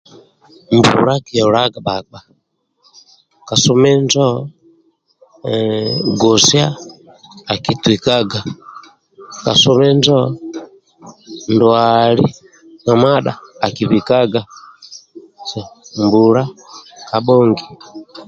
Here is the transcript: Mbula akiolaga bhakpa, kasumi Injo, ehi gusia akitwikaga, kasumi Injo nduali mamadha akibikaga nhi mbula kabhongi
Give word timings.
Mbula 0.75 1.11
akiolaga 1.19 1.79
bhakpa, 1.87 2.19
kasumi 3.47 3.89
Injo, 3.95 4.27
ehi 5.51 5.93
gusia 6.21 6.67
akitwikaga, 7.53 8.39
kasumi 9.45 9.85
Injo 9.93 10.19
nduali 11.53 12.25
mamadha 12.85 13.33
akibikaga 13.67 14.41
nhi 15.49 15.61
mbula 16.03 16.43
kabhongi 17.09 17.65